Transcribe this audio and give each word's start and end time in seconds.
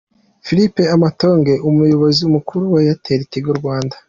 Philp 0.45 0.75
Amoateng 0.95 1.47
Umuyobozi 1.69 2.21
mukuru 2.33 2.63
wa 2.73 2.79
Airtel-Tigo 2.85 3.51
Rwanda. 3.59 3.95